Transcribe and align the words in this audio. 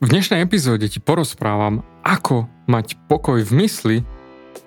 V 0.00 0.08
dnešnej 0.08 0.40
epizóde 0.40 0.88
ti 0.88 0.96
porozprávam, 0.96 1.84
ako 2.00 2.48
mať 2.64 2.96
pokoj 3.04 3.44
v 3.44 3.52
mysli 3.60 3.96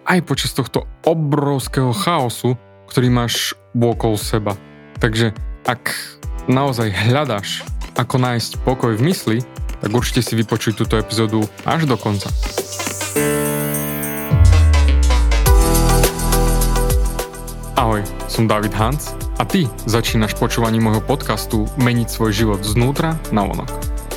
aj 0.06 0.22
počas 0.30 0.54
tohto 0.54 0.86
obrovského 1.10 1.90
chaosu, 1.90 2.54
ktorý 2.86 3.10
máš 3.10 3.58
okolo 3.74 4.14
seba. 4.14 4.54
Takže 5.02 5.34
ak 5.66 5.90
naozaj 6.46 6.94
hľadaš, 6.94 7.66
ako 7.98 8.22
nájsť 8.22 8.62
pokoj 8.62 8.94
v 8.94 9.10
mysli, 9.10 9.38
tak 9.82 9.90
určite 9.90 10.22
si 10.22 10.38
vypočuj 10.38 10.78
túto 10.78 11.02
epizódu 11.02 11.50
až 11.66 11.90
do 11.90 11.98
konca. 11.98 12.30
Ahoj, 17.74 18.06
som 18.30 18.46
David 18.46 18.78
Hans 18.78 19.18
a 19.42 19.50
ty 19.50 19.66
začínaš 19.90 20.38
počúvanie 20.38 20.78
môjho 20.78 21.02
podcastu 21.02 21.66
Meniť 21.82 22.22
svoj 22.22 22.32
život 22.38 22.62
znútra 22.62 23.18
na 23.34 23.50
vonok. 23.50 23.93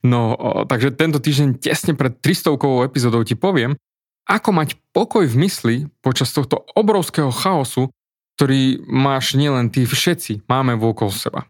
No, 0.00 0.32
takže 0.64 0.96
tento 0.96 1.20
týždeň 1.20 1.60
tesne 1.60 1.92
pred 1.92 2.16
300 2.24 2.56
epizódou 2.88 3.20
ti 3.20 3.36
poviem, 3.36 3.76
ako 4.24 4.50
mať 4.56 4.80
pokoj 4.96 5.28
v 5.28 5.36
mysli 5.44 5.76
počas 6.00 6.32
tohto 6.32 6.64
obrovského 6.72 7.28
chaosu, 7.28 7.92
ktorý 8.40 8.80
máš 8.88 9.36
nielen 9.36 9.68
ty, 9.68 9.84
všetci 9.84 10.48
máme 10.48 10.78
okolo 10.80 11.12
seba. 11.12 11.40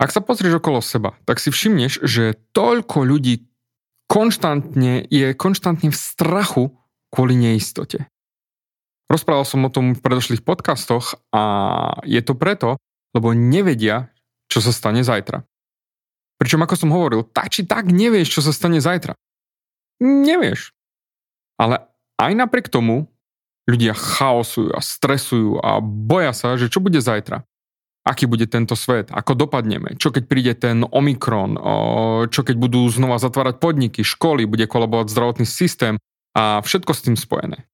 Ak 0.00 0.08
sa 0.10 0.24
pozrieš 0.24 0.58
okolo 0.58 0.80
seba, 0.80 1.14
tak 1.28 1.36
si 1.38 1.52
všimneš, 1.52 2.00
že 2.02 2.40
toľko 2.56 3.04
ľudí 3.04 3.44
konštantne 4.08 5.04
je 5.12 5.36
konštantne 5.36 5.92
v 5.92 5.96
strachu 5.96 6.72
kvôli 7.12 7.36
neistote. 7.36 8.08
Rozprával 9.12 9.44
som 9.44 9.68
o 9.68 9.70
tom 9.70 9.92
v 9.92 10.00
predošlých 10.00 10.40
podcastoch 10.40 11.20
a 11.36 11.44
je 12.08 12.24
to 12.24 12.32
preto, 12.32 12.80
lebo 13.12 13.36
nevedia, 13.36 14.08
čo 14.48 14.64
sa 14.64 14.72
stane 14.72 15.04
zajtra. 15.04 15.44
Pričom 16.42 16.58
ako 16.66 16.74
som 16.74 16.90
hovoril, 16.90 17.22
tak 17.22 17.54
či 17.54 17.62
tak 17.62 17.86
nevieš, 17.86 18.34
čo 18.34 18.40
sa 18.42 18.50
stane 18.50 18.82
zajtra. 18.82 19.14
Nevieš. 20.02 20.74
Ale 21.54 21.86
aj 22.18 22.34
napriek 22.34 22.66
tomu 22.66 23.06
ľudia 23.70 23.94
chaosujú 23.94 24.74
a 24.74 24.82
stresujú 24.82 25.62
a 25.62 25.78
boja 25.78 26.34
sa, 26.34 26.58
že 26.58 26.66
čo 26.66 26.82
bude 26.82 26.98
zajtra. 26.98 27.46
Aký 28.02 28.26
bude 28.26 28.50
tento 28.50 28.74
svet, 28.74 29.14
ako 29.14 29.46
dopadneme, 29.46 29.94
čo 29.94 30.10
keď 30.10 30.24
príde 30.26 30.58
ten 30.58 30.82
Omikron, 30.82 31.54
čo 32.26 32.42
keď 32.42 32.58
budú 32.58 32.90
znova 32.90 33.22
zatvárať 33.22 33.62
podniky, 33.62 34.02
školy, 34.02 34.42
bude 34.42 34.66
kolabovať 34.66 35.14
zdravotný 35.14 35.46
systém 35.46 36.02
a 36.34 36.58
všetko 36.58 36.90
s 36.90 37.04
tým 37.06 37.14
spojené. 37.14 37.70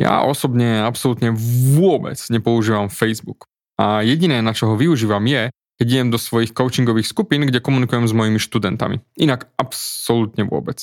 Ja 0.00 0.24
osobne 0.24 0.88
absolútne 0.88 1.36
vôbec 1.76 2.16
nepoužívam 2.32 2.88
Facebook. 2.88 3.44
A 3.76 4.00
jediné, 4.00 4.40
na 4.40 4.56
čo 4.56 4.72
ho 4.72 4.80
využívam 4.80 5.28
je, 5.28 5.52
keď 5.82 5.98
idem 5.98 6.14
do 6.14 6.22
svojich 6.22 6.54
coachingových 6.54 7.10
skupín, 7.10 7.42
kde 7.42 7.58
komunikujem 7.58 8.06
s 8.06 8.14
mojimi 8.14 8.38
študentami. 8.38 9.02
Inak 9.18 9.50
absolútne 9.58 10.46
vôbec. 10.46 10.78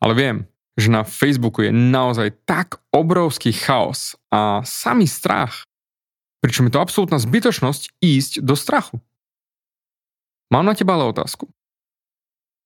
Ale 0.00 0.16
viem, 0.16 0.36
že 0.80 0.88
na 0.88 1.04
Facebooku 1.04 1.60
je 1.60 1.68
naozaj 1.68 2.32
tak 2.48 2.80
obrovský 2.88 3.52
chaos 3.52 4.16
a 4.32 4.64
samý 4.64 5.04
strach, 5.04 5.68
pričom 6.40 6.64
je 6.64 6.72
to 6.72 6.80
absolútna 6.80 7.20
zbytočnosť 7.20 8.00
ísť 8.00 8.40
do 8.40 8.56
strachu. 8.56 8.96
Mám 10.48 10.64
na 10.64 10.72
teba 10.72 10.96
ale 10.96 11.12
otázku. 11.12 11.44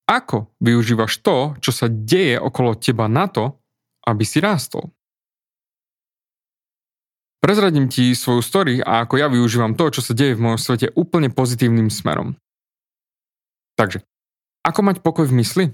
Ako 0.06 0.47
využívaš 0.62 1.19
to, 1.26 1.59
čo 1.59 1.74
sa 1.74 1.91
deje 1.91 2.38
okolo 2.38 2.78
teba 2.78 3.10
na 3.10 3.26
to, 3.26 3.59
aby 4.06 4.22
si 4.22 4.38
rástol? 4.38 4.94
Prezradím 7.42 7.91
ti 7.91 8.14
svoju 8.14 8.38
story 8.38 8.78
a 8.78 9.03
ako 9.03 9.19
ja 9.19 9.26
využívam 9.26 9.75
to, 9.75 9.91
čo 9.91 9.98
sa 9.98 10.14
deje 10.14 10.38
v 10.38 10.47
mojom 10.47 10.62
svete 10.62 10.94
úplne 10.94 11.26
pozitívnym 11.26 11.91
smerom. 11.91 12.38
Takže, 13.75 14.06
ako 14.62 14.80
mať 14.86 14.97
pokoj 15.03 15.26
v 15.26 15.42
mysli? 15.42 15.64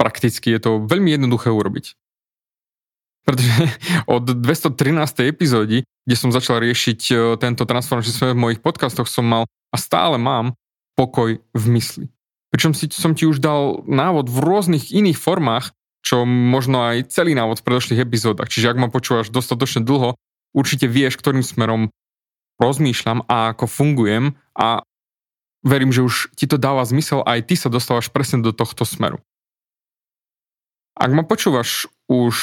Prakticky 0.00 0.48
je 0.48 0.60
to 0.64 0.70
veľmi 0.88 1.12
jednoduché 1.12 1.52
urobiť. 1.52 1.92
Pretože 3.28 3.68
od 4.16 4.24
213. 4.32 5.28
epizódy, 5.28 5.84
kde 6.08 6.16
som 6.16 6.32
začal 6.32 6.64
riešiť 6.64 7.00
e, 7.12 7.14
tento 7.36 7.68
transformačný 7.68 8.16
smer 8.16 8.32
v 8.32 8.42
mojich 8.48 8.60
podcastoch, 8.64 9.12
som 9.12 9.28
mal 9.28 9.44
a 9.44 9.76
stále 9.76 10.16
mám 10.16 10.56
pokoj 10.96 11.36
v 11.36 11.64
mysli. 11.76 12.08
Pričom 12.48 12.72
si, 12.72 12.88
som 12.88 13.12
ti 13.12 13.28
už 13.28 13.44
dal 13.44 13.84
návod 13.84 14.32
v 14.32 14.38
rôznych 14.40 14.88
iných 14.88 15.20
formách, 15.20 15.76
čo 16.02 16.26
možno 16.26 16.82
aj 16.82 17.08
celý 17.14 17.32
návod 17.38 17.62
v 17.62 17.66
predošlých 17.66 18.02
epizódach. 18.02 18.50
Čiže 18.50 18.74
ak 18.74 18.78
ma 18.82 18.88
počúvaš 18.90 19.30
dostatočne 19.30 19.86
dlho, 19.86 20.18
určite 20.52 20.90
vieš, 20.90 21.16
ktorým 21.16 21.46
smerom 21.46 21.94
rozmýšľam 22.58 23.24
a 23.30 23.54
ako 23.54 23.64
fungujem 23.70 24.34
a 24.58 24.82
verím, 25.62 25.94
že 25.94 26.02
už 26.02 26.34
ti 26.34 26.50
to 26.50 26.58
dáva 26.58 26.82
zmysel 26.82 27.22
a 27.22 27.38
aj 27.38 27.48
ty 27.48 27.54
sa 27.54 27.70
dostávaš 27.70 28.10
presne 28.10 28.42
do 28.42 28.50
tohto 28.50 28.82
smeru. 28.82 29.22
Ak 30.98 31.10
ma 31.14 31.24
počúvaš 31.24 31.88
už 32.10 32.36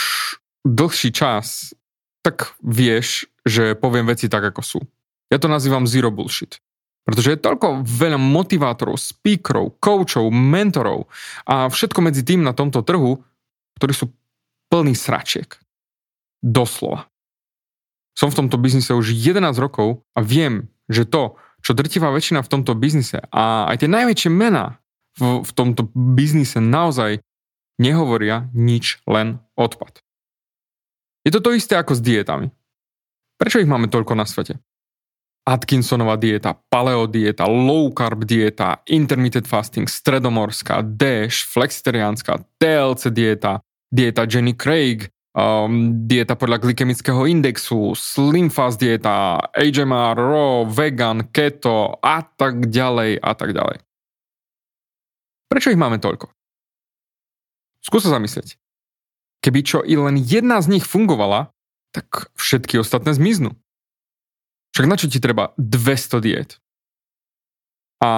dlhší 0.66 1.14
čas, 1.14 1.76
tak 2.26 2.58
vieš, 2.64 3.30
že 3.46 3.78
poviem 3.78 4.09
veci 4.09 4.28
tak, 4.28 4.44
ako 4.52 4.62
sú. 4.66 4.80
Ja 5.30 5.38
to 5.38 5.47
nazývam 5.47 5.86
zero 5.86 6.09
bullshit. 6.09 6.58
Pretože 7.08 7.38
je 7.38 7.41
toľko 7.41 7.86
veľa 7.86 8.20
motivátorov, 8.20 9.00
speakerov, 9.00 9.81
coachov, 9.81 10.30
mentorov 10.30 11.09
a 11.47 11.70
všetko 11.70 12.06
medzi 12.06 12.22
tým 12.22 12.46
na 12.46 12.53
tomto 12.53 12.86
trhu, 12.86 13.24
ktorí 13.79 13.95
sú 13.95 14.12
plný 14.69 14.94
sračiek. 14.94 15.47
Doslova. 16.44 17.07
Som 18.13 18.29
v 18.29 18.45
tomto 18.45 18.59
biznise 18.59 18.91
už 18.91 19.16
11 19.16 19.56
rokov 19.56 20.03
a 20.13 20.19
viem, 20.19 20.67
že 20.91 21.07
to, 21.07 21.40
čo 21.63 21.72
drtivá 21.72 22.12
väčšina 22.12 22.44
v 22.44 22.51
tomto 22.51 22.75
biznise 22.75 23.23
a 23.31 23.67
aj 23.72 23.84
tie 23.84 23.90
najväčšie 23.91 24.31
mená 24.31 24.79
v, 25.19 25.44
v 25.44 25.51
tomto 25.56 25.88
biznise 25.95 26.59
naozaj 26.59 27.23
nehovoria 27.79 28.51
nič, 28.51 29.00
len 29.07 29.40
odpad. 29.56 30.03
Je 31.23 31.31
to 31.31 31.40
to 31.40 31.56
isté 31.56 31.79
ako 31.79 31.96
s 31.96 32.01
dietami. 32.03 32.51
Prečo 33.40 33.63
ich 33.63 33.72
máme 33.72 33.88
toľko 33.88 34.19
na 34.19 34.28
svete? 34.28 34.59
Atkinsonová 35.47 36.19
dieta, 36.19 36.53
paleo 36.67 37.07
dieta, 37.07 37.47
low 37.47 37.90
carb 37.96 38.28
dieta, 38.28 38.84
intermittent 38.85 39.47
fasting, 39.47 39.87
stredomorská, 39.87 40.84
DASH, 40.84 41.47
flexitariánska, 41.47 42.43
TLC 42.59 43.09
dieta, 43.09 43.64
dieta 43.90 44.26
Jenny 44.30 44.53
Craig, 44.53 45.09
um, 45.34 46.06
dieta 46.06 46.38
podľa 46.38 46.62
glykemického 46.62 47.26
indexu, 47.26 47.94
Slim 47.97 48.53
Fast 48.53 48.82
dieta, 48.82 49.41
HMR, 49.53 50.16
RAW, 50.18 50.70
vegan, 50.70 51.30
keto 51.30 51.97
a 52.00 52.22
tak 52.24 52.70
ďalej 52.70 53.18
a 53.20 53.32
tak 53.34 53.53
ďalej. 53.53 53.82
Prečo 55.50 55.74
ich 55.74 55.82
máme 55.82 55.97
toľko? 55.97 56.30
Skús 57.82 58.06
sa 58.06 58.14
zamyslieť. 58.14 58.59
Keby 59.40 59.59
čo 59.64 59.80
i 59.82 59.96
len 59.96 60.20
jedna 60.20 60.59
z 60.59 60.78
nich 60.78 60.86
fungovala, 60.86 61.50
tak 61.96 62.30
všetky 62.38 62.78
ostatné 62.78 63.16
zmiznú. 63.16 63.56
Však 64.76 64.86
na 64.86 64.96
čo 65.00 65.09
ti 65.09 65.18
treba 65.18 65.58
200 65.58 66.22
diet? 66.22 66.62
A 68.03 68.12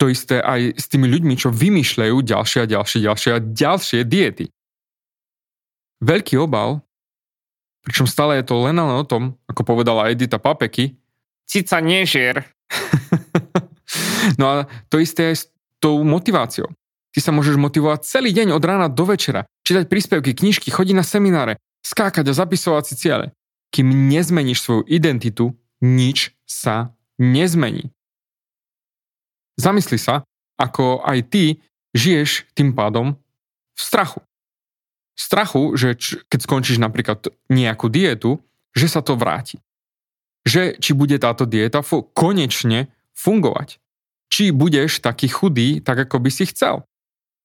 to 0.00 0.08
isté 0.08 0.40
aj 0.40 0.80
s 0.80 0.88
tými 0.88 1.12
ľuďmi, 1.12 1.36
čo 1.36 1.52
vymýšľajú 1.52 2.16
ďalšie 2.24 2.64
a 2.64 2.66
ďalšie, 2.66 2.98
ďalšie 3.04 3.30
a 3.36 3.38
ďalšie 3.44 4.00
diety. 4.08 4.48
Veľký 6.00 6.40
obal, 6.40 6.80
pričom 7.84 8.08
stále 8.08 8.40
je 8.40 8.48
to 8.48 8.56
len 8.64 8.80
o 8.80 9.04
tom, 9.04 9.36
ako 9.44 9.76
povedala 9.76 10.08
Edita 10.08 10.40
Papeky, 10.40 10.96
Cica 11.44 11.82
nežier. 11.84 12.48
No 14.38 14.46
a 14.46 14.56
to 14.86 15.00
isté 15.00 15.32
je 15.32 15.42
s 15.42 15.44
tou 15.82 16.04
motiváciou. 16.04 16.70
Ty 17.10 17.18
sa 17.18 17.34
môžeš 17.34 17.58
motivovať 17.58 18.06
celý 18.06 18.30
deň 18.30 18.54
od 18.54 18.62
rána 18.62 18.86
do 18.86 19.02
večera, 19.02 19.48
čítať 19.66 19.90
príspevky, 19.90 20.36
knižky, 20.36 20.70
chodiť 20.70 20.94
na 20.94 21.02
semináre, 21.02 21.58
skákať 21.82 22.30
a 22.30 22.36
zapisovať 22.36 22.84
si 22.86 22.94
ciele. 22.94 23.26
Kým 23.74 24.12
nezmeníš 24.12 24.62
svoju 24.62 24.82
identitu, 24.86 25.58
nič 25.82 26.36
sa 26.46 26.94
nezmení. 27.18 27.90
Zamysli 29.60 30.00
sa, 30.00 30.24
ako 30.56 31.04
aj 31.04 31.18
ty 31.28 31.60
žiješ 31.92 32.48
tým 32.56 32.72
pádom 32.72 33.12
v 33.76 33.80
strachu. 33.80 34.20
Strachu, 35.16 35.76
že 35.76 35.88
č- 36.00 36.18
keď 36.32 36.40
skončíš 36.48 36.78
napríklad 36.80 37.28
nejakú 37.52 37.92
dietu, 37.92 38.40
že 38.72 38.88
sa 38.88 39.04
to 39.04 39.20
vráti. 39.20 39.60
Že 40.48 40.80
či 40.80 40.96
bude 40.96 41.20
táto 41.20 41.44
dieta 41.44 41.84
fu- 41.84 42.08
konečne 42.16 42.88
fungovať. 43.12 43.76
Či 44.32 44.54
budeš 44.56 45.04
taký 45.04 45.28
chudý, 45.28 45.84
tak 45.84 46.08
ako 46.08 46.22
by 46.24 46.30
si 46.32 46.48
chcel. 46.48 46.86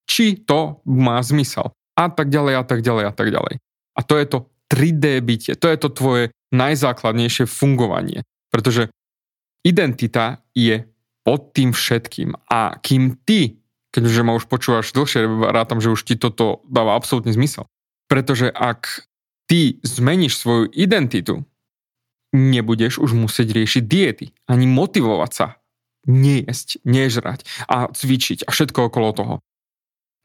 Či 0.07 0.39
to 0.45 0.79
má 0.87 1.19
zmysel. 1.19 1.73
A 1.97 2.07
tak 2.07 2.31
ďalej, 2.31 2.53
a 2.61 2.63
tak 2.63 2.79
ďalej, 2.85 3.03
a 3.09 3.13
tak 3.15 3.27
ďalej. 3.33 3.59
A 3.95 3.99
to 4.05 4.15
je 4.15 4.25
to 4.29 4.37
3D 4.71 5.19
bytie. 5.25 5.53
To 5.57 5.67
je 5.67 5.77
to 5.79 5.89
tvoje 5.91 6.23
najzákladnejšie 6.53 7.49
fungovanie. 7.49 8.23
Pretože 8.53 8.87
identita 9.65 10.45
je 10.53 10.85
pod 11.25 11.51
tým 11.57 11.73
všetkým. 11.73 12.37
A 12.47 12.77
kým 12.79 13.17
ty, 13.25 13.59
keďže 13.89 14.21
ma 14.21 14.37
už 14.37 14.45
počúvaš 14.45 14.93
dlhšie, 14.93 15.25
rátam, 15.49 15.81
že 15.81 15.91
už 15.91 16.05
ti 16.05 16.15
toto 16.15 16.61
dáva 16.69 16.93
absolútny 16.93 17.33
zmysel. 17.33 17.65
Pretože 18.05 18.53
ak 18.53 19.09
ty 19.49 19.81
zmeníš 19.81 20.37
svoju 20.37 20.69
identitu, 20.69 21.41
nebudeš 22.29 23.01
už 23.01 23.17
musieť 23.17 23.57
riešiť 23.57 23.83
diety, 23.83 24.25
ani 24.45 24.69
motivovať 24.69 25.31
sa 25.33 25.47
nejesť, 26.05 26.85
nežrať 26.85 27.49
a 27.65 27.89
cvičiť 27.89 28.45
a 28.45 28.49
všetko 28.53 28.93
okolo 28.93 29.09
toho. 29.11 29.35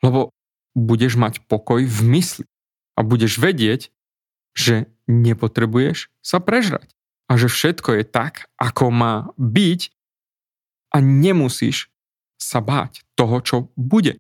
Lebo 0.05 0.29
budeš 0.77 1.17
mať 1.17 1.41
pokoj 1.49 1.83
v 1.83 2.01
mysli 2.17 2.47
a 2.95 3.01
budeš 3.01 3.41
vedieť, 3.41 3.89
že 4.53 4.93
nepotrebuješ 5.09 6.13
sa 6.21 6.39
prežrať 6.39 6.93
a 7.31 7.41
že 7.41 7.49
všetko 7.49 8.03
je 8.03 8.05
tak, 8.05 8.51
ako 8.61 8.93
má 8.93 9.15
byť 9.41 9.81
a 10.91 10.99
nemusíš 10.99 11.91
sa 12.41 12.59
báť 12.59 13.03
toho, 13.15 13.37
čo 13.41 13.57
bude. 13.79 14.19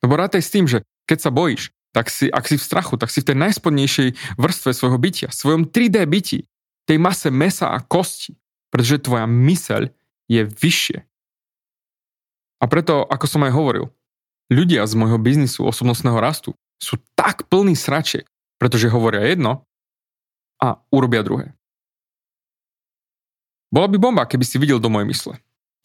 Lebo 0.00 0.16
rátaj 0.16 0.42
s 0.44 0.52
tým, 0.52 0.66
že 0.70 0.84
keď 1.08 1.18
sa 1.18 1.30
bojíš, 1.34 1.74
tak 1.96 2.12
si, 2.12 2.28
ak 2.28 2.44
si 2.44 2.60
v 2.60 2.66
strachu, 2.66 3.00
tak 3.00 3.08
si 3.08 3.24
v 3.24 3.32
tej 3.32 3.36
najspodnejšej 3.40 4.08
vrstve 4.36 4.70
svojho 4.76 4.98
bytia, 5.00 5.28
svojom 5.32 5.72
3D 5.72 6.04
byti, 6.04 6.44
tej 6.84 6.98
mase 7.00 7.32
mesa 7.32 7.72
a 7.72 7.80
kosti, 7.80 8.36
pretože 8.68 9.02
tvoja 9.08 9.24
myseľ 9.24 9.88
je 10.28 10.42
vyššie. 10.44 10.98
A 12.60 12.64
preto, 12.68 13.02
ako 13.08 13.26
som 13.26 13.42
aj 13.48 13.56
hovoril, 13.56 13.88
ľudia 14.52 14.84
z 14.84 14.94
môjho 14.94 15.16
biznisu 15.16 15.64
osobnostného 15.64 16.20
rastu 16.20 16.52
sú 16.76 17.00
tak 17.16 17.48
plní 17.48 17.72
sračiek, 17.72 18.28
pretože 18.60 18.92
hovoria 18.92 19.24
jedno 19.24 19.64
a 20.60 20.76
urobia 20.92 21.24
druhé. 21.24 21.55
Bola 23.70 23.90
by 23.90 23.98
bomba, 23.98 24.24
keby 24.26 24.44
si 24.46 24.56
videl 24.62 24.78
do 24.78 24.86
mojej 24.86 25.08
mysle. 25.10 25.34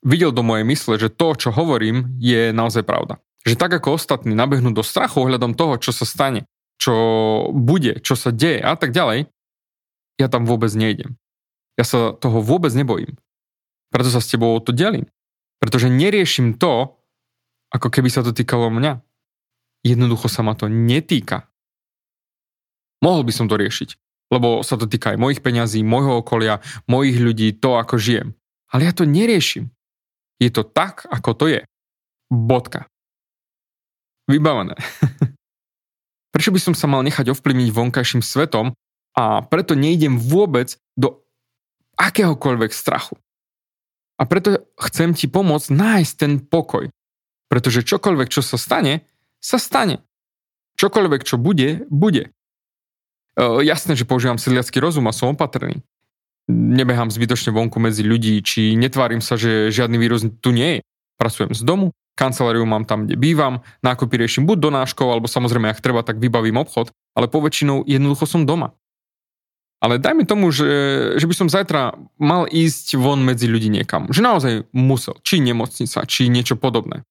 Videl 0.05 0.33
do 0.33 0.45
mojej 0.45 0.65
mysle, 0.65 0.97
že 0.97 1.13
to, 1.13 1.33
čo 1.33 1.49
hovorím, 1.53 2.17
je 2.21 2.53
naozaj 2.53 2.85
pravda. 2.85 3.21
Že 3.41 3.57
tak 3.57 3.71
ako 3.81 3.97
ostatní 3.97 4.37
nabehnú 4.37 4.69
do 4.73 4.85
strachu 4.85 5.25
ohľadom 5.25 5.57
toho, 5.57 5.81
čo 5.81 5.89
sa 5.89 6.05
stane, 6.05 6.45
čo 6.77 6.93
bude, 7.53 8.01
čo 8.01 8.13
sa 8.13 8.29
deje 8.29 8.61
a 8.61 8.77
tak 8.77 8.93
ďalej, 8.93 9.29
ja 10.21 10.27
tam 10.29 10.45
vôbec 10.45 10.69
nejdem. 10.77 11.17
Ja 11.77 11.85
sa 11.85 12.13
toho 12.13 12.45
vôbec 12.45 12.69
nebojím. 12.77 13.17
Preto 13.89 14.13
sa 14.13 14.21
s 14.21 14.29
tebou 14.29 14.53
o 14.53 14.61
to 14.61 14.69
delím. 14.69 15.09
Pretože 15.57 15.89
neriešim 15.89 16.57
to, 16.57 16.97
ako 17.73 17.87
keby 17.89 18.09
sa 18.13 18.21
to 18.21 18.33
týkalo 18.33 18.69
mňa. 18.69 19.01
Jednoducho 19.81 20.29
sa 20.29 20.45
ma 20.45 20.53
to 20.53 20.69
netýka. 20.69 21.49
Mohol 23.01 23.25
by 23.25 23.33
som 23.33 23.49
to 23.49 23.57
riešiť 23.57 23.97
lebo 24.31 24.63
sa 24.63 24.79
to 24.79 24.87
týka 24.87 25.13
aj 25.13 25.19
mojich 25.19 25.43
peňazí, 25.43 25.83
môjho 25.83 26.23
okolia, 26.23 26.63
mojich 26.87 27.19
ľudí, 27.19 27.51
to 27.59 27.75
ako 27.75 27.99
žijem. 27.99 28.31
Ale 28.71 28.87
ja 28.87 28.95
to 28.95 29.03
neriešim. 29.03 29.67
Je 30.39 30.49
to 30.49 30.63
tak, 30.63 31.03
ako 31.11 31.35
to 31.35 31.45
je. 31.51 31.61
Bodka. 32.31 32.87
Vybavené. 34.31 34.79
Prečo 36.33 36.55
by 36.55 36.59
som 36.63 36.73
sa 36.73 36.87
mal 36.87 37.03
nechať 37.03 37.27
ovplyvniť 37.35 37.69
vonkajším 37.75 38.23
svetom 38.23 38.71
a 39.19 39.43
preto 39.43 39.75
nejdem 39.75 40.15
vôbec 40.15 40.79
do 40.95 41.27
akéhokoľvek 41.99 42.71
strachu. 42.71 43.19
A 44.15 44.23
preto 44.23 44.63
chcem 44.87 45.11
ti 45.11 45.27
pomôcť 45.27 45.75
nájsť 45.75 46.13
ten 46.15 46.39
pokoj. 46.39 46.87
Pretože 47.51 47.83
čokoľvek, 47.83 48.31
čo 48.31 48.39
sa 48.39 48.55
stane, 48.55 49.03
sa 49.43 49.59
stane. 49.59 50.07
Čokoľvek, 50.79 51.27
čo 51.27 51.35
bude, 51.35 51.83
bude. 51.91 52.31
Uh, 53.41 53.65
jasné, 53.65 53.97
že 53.97 54.05
používam 54.05 54.37
sedliacký 54.37 54.77
rozum 54.77 55.09
a 55.09 55.15
som 55.17 55.33
opatrný. 55.33 55.81
Nebehám 56.45 57.09
zbytočne 57.09 57.49
vonku 57.49 57.81
medzi 57.81 58.05
ľudí, 58.05 58.37
či 58.45 58.77
netvárim 58.77 59.17
sa, 59.17 59.33
že 59.33 59.73
žiadny 59.73 59.97
vírus 59.97 60.21
tu 60.45 60.53
nie 60.53 60.77
je. 60.77 60.79
Pracujem 61.17 61.57
z 61.57 61.65
domu, 61.65 61.89
kanceláriu 62.13 62.61
mám 62.69 62.85
tam, 62.85 63.09
kde 63.09 63.17
bývam, 63.17 63.65
nákupy 63.81 64.21
riešim 64.21 64.45
buď 64.45 64.69
donáškou, 64.69 65.09
alebo 65.09 65.25
samozrejme, 65.25 65.73
ak 65.73 65.81
treba, 65.81 66.05
tak 66.05 66.21
vybavím 66.21 66.61
obchod, 66.61 66.93
ale 67.17 67.25
poväčšinou 67.25 67.89
jednoducho 67.89 68.29
som 68.29 68.45
doma. 68.45 68.77
Ale 69.81 69.97
daj 69.97 70.13
mi 70.13 70.29
tomu, 70.29 70.53
že, 70.53 70.69
že 71.17 71.25
by 71.25 71.33
som 71.33 71.49
zajtra 71.49 71.97
mal 72.21 72.45
ísť 72.45 73.01
von 73.01 73.25
medzi 73.25 73.49
ľudí 73.49 73.73
niekam. 73.73 74.13
Že 74.13 74.21
naozaj 74.21 74.53
musel. 74.77 75.17
Či 75.25 75.41
nemocnica, 75.41 76.05
či 76.05 76.29
niečo 76.29 76.53
podobné. 76.53 77.01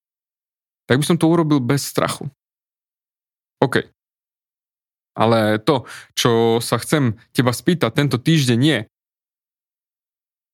Tak 0.87 1.03
by 1.03 1.05
som 1.07 1.19
to 1.19 1.27
urobil 1.27 1.59
bez 1.59 1.83
strachu. 1.83 2.31
OK. 3.59 3.91
Ale 5.15 5.59
to, 5.59 5.85
čo 6.15 6.63
sa 6.63 6.79
chcem 6.79 7.19
teba 7.35 7.51
spýtať 7.51 7.91
tento 7.93 8.17
týždeň 8.17 8.61
je, 8.63 8.81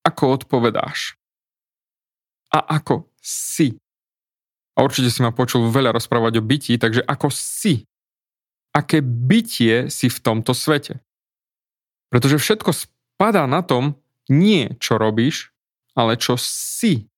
ako 0.07 0.39
odpovedáš? 0.39 1.19
A 2.55 2.63
ako 2.79 3.11
si? 3.19 3.75
A 4.77 4.85
určite 4.85 5.11
si 5.11 5.21
ma 5.21 5.35
počul 5.35 5.67
veľa 5.69 5.97
rozprávať 5.97 6.39
o 6.41 6.47
byti, 6.47 6.79
takže 6.79 7.03
ako 7.03 7.29
si? 7.33 7.89
Aké 8.77 9.01
bytie 9.01 9.89
si 9.89 10.07
v 10.13 10.19
tomto 10.21 10.53
svete? 10.53 11.01
Pretože 12.13 12.39
všetko 12.39 12.71
spadá 12.71 13.49
na 13.49 13.65
tom, 13.65 13.99
nie 14.29 14.77
čo 14.79 15.01
robíš, 15.01 15.51
ale 15.97 16.21
čo 16.21 16.37
si. 16.39 17.09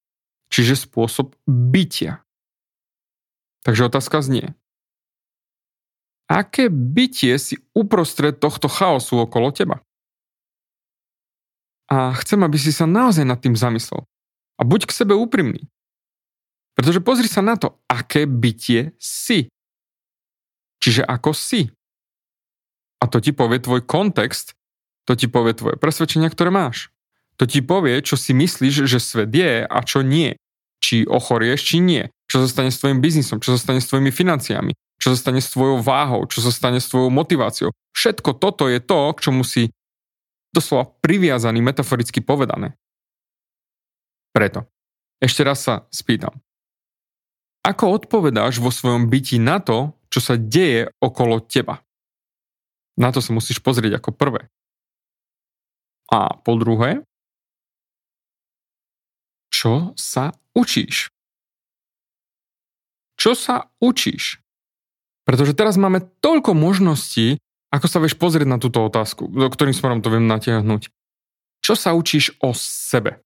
Čiže 0.49 0.89
spôsob 0.89 1.37
bytia. 1.45 2.25
Takže 3.67 3.91
otázka 3.91 4.25
znie, 4.25 4.57
aké 6.29 6.69
bytie 6.69 7.41
si 7.41 7.57
uprostred 7.73 8.37
tohto 8.37 8.69
chaosu 8.69 9.25
okolo 9.25 9.49
teba. 9.51 9.81
A 11.89 12.13
chcem, 12.21 12.45
aby 12.45 12.61
si 12.61 12.69
sa 12.69 12.85
naozaj 12.85 13.25
nad 13.25 13.41
tým 13.41 13.57
zamyslel. 13.57 14.05
A 14.61 14.63
buď 14.63 14.93
k 14.93 14.93
sebe 14.93 15.17
úprimný. 15.17 15.73
Pretože 16.77 17.01
pozri 17.01 17.27
sa 17.27 17.41
na 17.41 17.57
to, 17.57 17.81
aké 17.89 18.29
bytie 18.29 18.93
si. 19.01 19.49
Čiže 20.85 21.09
ako 21.09 21.33
si. 21.33 21.73
A 23.01 23.09
to 23.09 23.25
ti 23.25 23.33
povie 23.33 23.59
tvoj 23.59 23.83
kontext, 23.89 24.53
to 25.09 25.17
ti 25.17 25.27
povie 25.27 25.57
tvoje 25.57 25.81
presvedčenia, 25.81 26.29
ktoré 26.29 26.53
máš. 26.53 26.93
To 27.41 27.49
ti 27.49 27.65
povie, 27.65 28.03
čo 28.05 28.19
si 28.19 28.37
myslíš, 28.37 28.85
že 28.85 28.99
svet 29.01 29.31
je 29.33 29.65
a 29.65 29.79
čo 29.81 30.05
nie. 30.05 30.37
Či 30.83 31.09
ochorieš, 31.09 31.65
či 31.65 31.77
nie. 31.81 32.11
Čo 32.29 32.45
sa 32.45 32.47
stane 32.51 32.71
s 32.71 32.79
tvojim 32.83 33.01
biznisom, 33.01 33.41
čo 33.41 33.57
sa 33.57 33.59
stane 33.59 33.81
s 33.81 33.89
tvojimi 33.89 34.13
financiami, 34.13 34.77
čo 34.99 35.15
sa 35.15 35.17
stane 35.17 35.39
s 35.39 35.55
tvojou 35.55 35.79
váhou, 35.79 36.27
čo 36.27 36.43
sa 36.43 36.51
stane 36.51 36.83
s 36.83 36.91
tvojou 36.91 37.09
motiváciou. 37.15 37.71
Všetko 37.95 38.35
toto 38.39 38.67
je 38.67 38.83
to, 38.83 39.15
k 39.15 39.23
čomu 39.31 39.47
si 39.47 39.71
doslova 40.51 40.91
priviazaný, 41.03 41.63
metaforicky 41.63 42.19
povedané. 42.19 42.75
Preto, 44.35 44.67
ešte 45.23 45.47
raz 45.47 45.63
sa 45.63 45.87
spýtam. 45.95 46.35
Ako 47.63 48.01
odpovedáš 48.01 48.63
vo 48.63 48.71
svojom 48.71 49.11
byti 49.11 49.39
na 49.39 49.63
to, 49.63 49.95
čo 50.09 50.21
sa 50.23 50.35
deje 50.39 50.91
okolo 50.99 51.43
teba? 51.43 51.85
Na 52.99 53.15
to 53.15 53.23
sa 53.23 53.31
musíš 53.31 53.63
pozrieť 53.63 54.03
ako 54.03 54.11
prvé. 54.15 54.51
A 56.09 56.33
po 56.41 56.57
druhé, 56.57 57.05
čo 59.53 59.93
sa 59.95 60.33
učíš? 60.57 61.13
Čo 63.19 63.37
sa 63.37 63.69
učíš? 63.83 64.41
Pretože 65.29 65.53
teraz 65.53 65.77
máme 65.77 66.09
toľko 66.25 66.57
možností, 66.57 67.37
ako 67.69 67.85
sa 67.85 68.01
vieš 68.01 68.17
pozrieť 68.17 68.49
na 68.49 68.57
túto 68.57 68.81
otázku, 68.81 69.29
do 69.29 69.45
ktorým 69.45 69.77
smerom 69.77 70.01
to 70.01 70.09
viem 70.09 70.25
natiahnuť. 70.25 70.89
Čo 71.61 71.77
sa 71.77 71.93
učíš 71.93 72.33
o 72.41 72.57
sebe? 72.57 73.21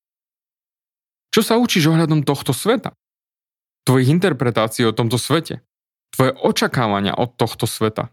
Čo 1.31 1.47
sa 1.47 1.55
učíš 1.63 1.95
ohľadom 1.95 2.27
tohto 2.27 2.51
sveta? 2.51 2.99
Tvojich 3.87 4.11
interpretácií 4.11 4.83
o 4.83 4.91
tomto 4.91 5.15
svete? 5.15 5.63
Tvoje 6.11 6.35
očakávania 6.43 7.15
od 7.15 7.39
tohto 7.39 7.71
sveta? 7.71 8.11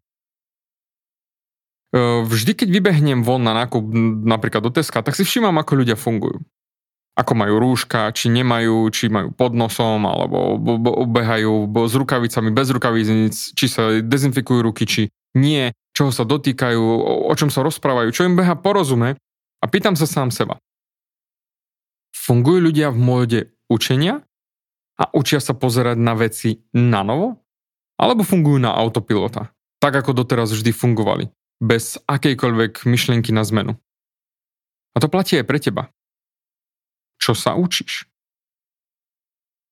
Vždy, 2.29 2.53
keď 2.53 2.69
vybehnem 2.69 3.25
von 3.25 3.41
na 3.41 3.57
nákup 3.57 3.81
napríklad 4.21 4.61
do 4.61 4.69
Teska, 4.69 5.01
tak 5.01 5.17
si 5.17 5.25
všímam, 5.25 5.57
ako 5.57 5.81
ľudia 5.81 5.97
fungujú. 5.97 6.45
Ako 7.19 7.35
majú 7.35 7.59
rúška, 7.59 8.15
či 8.15 8.31
nemajú, 8.31 8.87
či 8.95 9.11
majú 9.11 9.35
pod 9.35 9.51
nosom, 9.51 10.07
alebo 10.07 10.55
behajú 11.03 11.67
s 11.67 11.93
rukavicami, 11.99 12.47
bez 12.55 12.71
rukavíc, 12.71 13.07
či 13.51 13.65
sa 13.67 13.99
dezinfikujú 13.99 14.59
ruky, 14.63 14.87
či 14.87 15.01
nie, 15.35 15.75
čoho 15.91 16.15
sa 16.15 16.23
dotýkajú, 16.23 16.79
o 17.27 17.33
čom 17.35 17.51
sa 17.51 17.59
rozprávajú, 17.59 18.15
čo 18.15 18.23
im 18.23 18.39
beha 18.39 18.55
porozume 18.55 19.19
a 19.59 19.65
pýtam 19.67 19.99
sa 19.99 20.07
sám 20.07 20.31
seba. 20.31 20.55
Fungujú 22.15 22.71
ľudia 22.71 22.87
v 22.95 22.99
móde 23.03 23.39
učenia 23.67 24.23
a 24.95 25.03
učia 25.11 25.43
sa 25.43 25.51
pozerať 25.51 25.99
na 25.99 26.15
veci 26.15 26.63
na 26.71 27.03
novo? 27.03 27.43
Alebo 27.99 28.23
fungujú 28.23 28.63
na 28.63 28.71
autopilota, 28.71 29.51
tak 29.83 29.91
ako 29.99 30.23
doteraz 30.23 30.55
vždy 30.55 30.71
fungovali, 30.71 31.27
bez 31.59 31.99
akejkoľvek 32.07 32.87
myšlienky 32.87 33.35
na 33.35 33.43
zmenu? 33.43 33.75
A 34.95 35.03
to 35.03 35.11
platí 35.11 35.35
aj 35.35 35.43
pre 35.43 35.59
teba 35.59 35.91
čo 37.19 37.35
sa 37.35 37.53
učíš. 37.59 38.07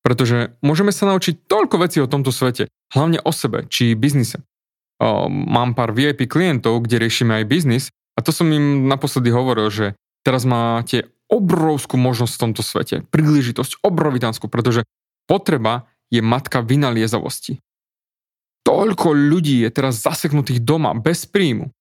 Pretože 0.04 0.56
môžeme 0.60 0.92
sa 0.92 1.08
naučiť 1.08 1.48
toľko 1.48 1.76
vecí 1.84 2.04
o 2.04 2.12
tomto 2.12 2.36
svete, 2.36 2.68
hlavne 2.92 3.24
o 3.24 3.32
sebe 3.32 3.66
či 3.72 3.96
biznise. 3.96 4.44
Mám 5.00 5.76
pár 5.76 5.96
VIP 5.96 6.28
klientov, 6.28 6.84
kde 6.84 7.00
riešime 7.00 7.42
aj 7.42 7.50
biznis 7.50 7.86
a 8.16 8.24
to 8.24 8.36
som 8.36 8.52
im 8.52 8.92
naposledy 8.92 9.32
hovoril, 9.32 9.72
že 9.72 9.96
teraz 10.28 10.44
máte 10.44 11.08
obrovskú 11.28 12.00
možnosť 12.00 12.34
v 12.36 12.42
tomto 12.44 12.64
svete, 12.64 12.96
príležitosť 13.12 13.84
obrovitánsku, 13.84 14.48
pretože 14.48 14.88
potreba 15.28 15.88
je 16.08 16.24
matka 16.24 16.64
vynaliezavosti. 16.64 17.60
Toľko 18.64 19.16
ľudí 19.16 19.64
je 19.64 19.70
teraz 19.72 20.04
zaseknutých 20.04 20.64
doma 20.64 20.92
bez 20.96 21.24
príjmu. 21.28 21.72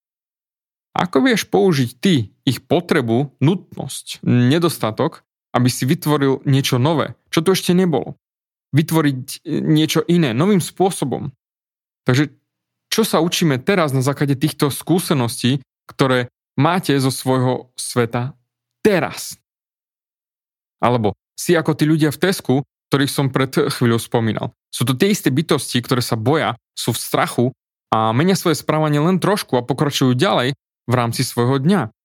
Ako 0.95 1.23
vieš 1.23 1.47
použiť 1.51 1.91
ty 1.99 2.31
ich 2.47 2.63
potrebu, 2.63 3.35
nutnosť, 3.43 4.23
nedostatok 4.23 5.26
aby 5.57 5.69
si 5.73 5.89
vytvoril 5.89 6.45
niečo 6.45 6.77
nové, 6.77 7.17
čo 7.33 7.41
tu 7.41 7.57
ešte 7.57 7.73
nebolo. 7.73 8.21
Vytvoriť 8.77 9.41
e, 9.41 9.65
niečo 9.65 10.05
iné, 10.05 10.37
novým 10.37 10.61
spôsobom. 10.61 11.33
Takže 12.05 12.37
čo 12.93 13.03
sa 13.09 13.25
učíme 13.25 13.57
teraz 13.65 13.97
na 13.97 14.05
základe 14.05 14.37
týchto 14.37 14.69
skúseností, 14.69 15.65
ktoré 15.89 16.29
máte 16.61 16.93
zo 17.01 17.09
svojho 17.09 17.73
sveta 17.73 18.37
teraz? 18.85 19.41
Alebo 20.77 21.17
si 21.33 21.57
ako 21.57 21.73
tí 21.73 21.89
ľudia 21.89 22.13
v 22.13 22.21
Tesku, 22.21 22.55
ktorých 22.93 23.11
som 23.11 23.33
pred 23.33 23.51
chvíľou 23.51 23.99
spomínal. 23.99 24.53
Sú 24.71 24.85
to 24.85 24.93
tie 24.93 25.11
isté 25.11 25.33
bytosti, 25.33 25.81
ktoré 25.81 26.05
sa 26.05 26.15
boja, 26.15 26.55
sú 26.77 26.93
v 26.93 27.01
strachu 27.01 27.47
a 27.91 28.13
menia 28.13 28.37
svoje 28.37 28.61
správanie 28.61 29.01
len 29.01 29.19
trošku 29.19 29.57
a 29.57 29.67
pokračujú 29.67 30.13
ďalej 30.15 30.55
v 30.87 30.93
rámci 30.95 31.27
svojho 31.27 31.59
dňa 31.59 31.96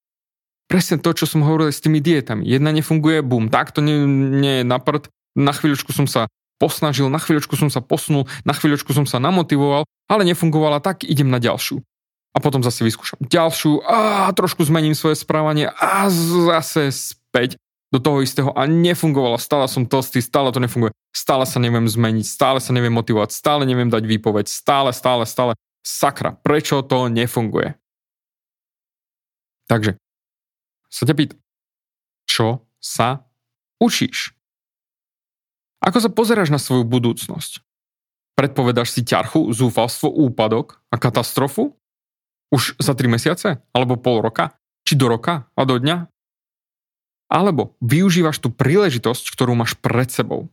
presne 0.71 0.95
to, 1.03 1.11
čo 1.11 1.27
som 1.27 1.43
hovoril 1.43 1.67
s 1.67 1.83
tými 1.83 1.99
dietami. 1.99 2.47
Jedna 2.47 2.71
nefunguje, 2.71 3.19
bum, 3.19 3.51
tak 3.51 3.75
to 3.75 3.83
nie, 3.83 4.07
nie 4.39 4.63
je 4.63 4.65
na 4.65 4.79
prd. 4.79 5.11
Na 5.35 5.51
chvíľočku 5.51 5.91
som 5.91 6.07
sa 6.07 6.31
posnažil, 6.63 7.11
na 7.11 7.19
chvíľočku 7.19 7.59
som 7.59 7.67
sa 7.67 7.83
posunul, 7.83 8.31
na 8.47 8.55
chvíľočku 8.55 8.95
som 8.95 9.03
sa 9.03 9.19
namotivoval, 9.19 9.83
ale 10.07 10.23
nefungovala, 10.23 10.79
tak 10.79 11.03
idem 11.03 11.27
na 11.27 11.43
ďalšiu. 11.43 11.83
A 12.31 12.39
potom 12.39 12.63
zase 12.63 12.87
vyskúšam 12.87 13.19
ďalšiu 13.19 13.83
a 13.83 14.31
trošku 14.31 14.63
zmením 14.63 14.95
svoje 14.95 15.19
správanie 15.19 15.67
a 15.67 16.07
zase 16.07 16.87
späť 16.95 17.59
do 17.91 17.99
toho 17.99 18.23
istého 18.23 18.55
a 18.55 18.63
nefungovalo. 18.63 19.35
Stále 19.35 19.67
som 19.67 19.83
tlstý, 19.83 20.23
stále 20.23 20.55
to 20.55 20.63
nefunguje. 20.63 20.95
Stále 21.11 21.43
sa 21.43 21.59
neviem 21.59 21.91
zmeniť, 21.91 22.23
stále 22.23 22.63
sa 22.63 22.71
neviem 22.71 22.95
motivovať, 22.95 23.35
stále 23.35 23.67
neviem 23.67 23.91
dať 23.91 24.07
výpoveď, 24.07 24.47
stále, 24.47 24.95
stále, 24.95 25.27
stále. 25.27 25.59
Sakra, 25.83 26.39
prečo 26.39 26.79
to 26.87 27.11
nefunguje? 27.11 27.75
Takže 29.67 29.99
sa 30.91 31.07
ťa 31.07 31.15
pýtam, 31.15 31.39
čo 32.27 32.67
sa 32.83 33.25
učíš? 33.79 34.35
Ako 35.81 35.97
sa 35.97 36.13
pozeráš 36.13 36.53
na 36.53 36.61
svoju 36.61 36.85
budúcnosť? 36.85 37.65
Predpovedáš 38.37 38.93
si 38.93 39.01
ťarchu, 39.01 39.49
zúfalstvo, 39.49 40.11
úpadok 40.11 40.83
a 40.93 41.01
katastrofu? 41.01 41.73
Už 42.53 42.77
za 42.77 42.93
3 42.93 43.07
mesiace? 43.09 43.63
Alebo 43.73 43.97
pol 43.97 44.21
roka? 44.21 44.53
Či 44.85 44.99
do 44.99 45.09
roka 45.09 45.49
a 45.57 45.61
do 45.65 45.81
dňa? 45.81 46.11
Alebo 47.31 47.79
využívaš 47.79 48.43
tú 48.43 48.51
príležitosť, 48.51 49.31
ktorú 49.31 49.55
máš 49.55 49.79
pred 49.79 50.11
sebou? 50.11 50.51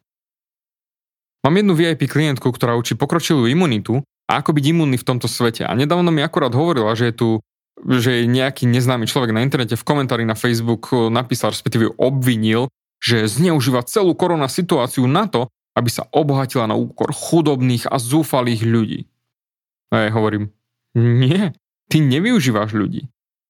Mám 1.42 1.58
jednu 1.58 1.74
VIP 1.74 2.06
klientku, 2.06 2.50
ktorá 2.54 2.78
učí 2.78 2.94
pokročilú 2.94 3.46
imunitu 3.50 4.02
a 4.30 4.42
ako 4.42 4.54
byť 4.54 4.64
imunný 4.64 4.96
v 4.98 5.06
tomto 5.06 5.26
svete. 5.26 5.66
A 5.66 5.72
nedávno 5.74 6.10
mi 6.10 6.22
akorát 6.22 6.54
hovorila, 6.54 6.94
že 6.94 7.10
je 7.10 7.14
tu 7.14 7.28
že 7.86 8.26
nejaký 8.26 8.66
neznámy 8.66 9.06
človek 9.06 9.30
na 9.30 9.44
internete 9.46 9.78
v 9.78 9.86
komentári 9.86 10.24
na 10.26 10.34
Facebook 10.34 10.90
eh, 10.90 11.12
napísal, 11.12 11.54
respektíve 11.54 11.94
obvinil, 11.98 12.66
že 12.98 13.30
zneužíva 13.30 13.86
celú 13.86 14.14
korona 14.18 14.50
situáciu 14.50 15.06
na 15.06 15.30
to, 15.30 15.46
aby 15.78 15.86
sa 15.86 16.10
obohatila 16.10 16.66
na 16.66 16.74
úkor 16.74 17.14
chudobných 17.14 17.86
a 17.86 18.02
zúfalých 18.02 18.66
ľudí. 18.66 19.00
A 19.94 20.10
ja 20.10 20.10
hovorím, 20.10 20.50
nie, 20.98 21.54
ty 21.86 22.02
nevyužívaš 22.02 22.74
ľudí. 22.74 23.06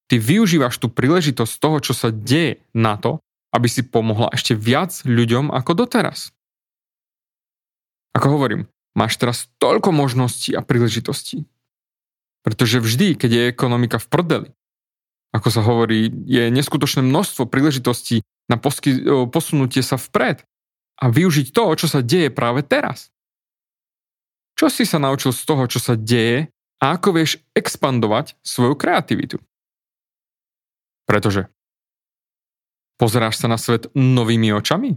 Ty 0.08 0.20
využívaš 0.20 0.76
tú 0.76 0.92
príležitosť 0.92 1.52
toho, 1.56 1.76
čo 1.80 1.92
sa 1.96 2.12
deje 2.12 2.60
na 2.76 3.00
to, 3.00 3.20
aby 3.52 3.68
si 3.68 3.80
pomohla 3.84 4.28
ešte 4.36 4.52
viac 4.52 4.92
ľuďom 5.08 5.48
ako 5.52 5.84
doteraz. 5.84 6.36
Ako 8.12 8.36
hovorím, 8.36 8.68
máš 8.92 9.16
teraz 9.16 9.48
toľko 9.56 9.92
možností 9.92 10.52
a 10.52 10.60
príležitostí. 10.60 11.48
Pretože 12.46 12.80
vždy, 12.80 13.18
keď 13.18 13.30
je 13.30 13.50
ekonomika 13.50 13.98
v 13.98 14.06
prdeli, 14.08 14.48
ako 15.34 15.48
sa 15.52 15.60
hovorí, 15.60 16.08
je 16.24 16.48
neskutočné 16.48 17.04
množstvo 17.04 17.50
príležitostí 17.50 18.24
na 18.48 18.56
posky, 18.56 19.04
posunutie 19.28 19.84
sa 19.84 20.00
vpred 20.00 20.40
a 20.98 21.04
využiť 21.12 21.52
to, 21.52 21.62
čo 21.76 21.86
sa 21.86 22.00
deje 22.00 22.32
práve 22.32 22.64
teraz. 22.64 23.12
Čo 24.56 24.72
si 24.72 24.88
sa 24.88 24.96
naučil 24.98 25.36
z 25.36 25.42
toho, 25.44 25.68
čo 25.68 25.78
sa 25.78 25.94
deje 25.94 26.48
a 26.80 26.96
ako 26.96 27.20
vieš 27.20 27.38
expandovať 27.52 28.40
svoju 28.40 28.74
kreativitu? 28.74 29.36
Pretože 31.04 31.46
pozeráš 32.96 33.38
sa 33.38 33.46
na 33.46 33.60
svet 33.60 33.92
novými 33.94 34.50
očami? 34.56 34.96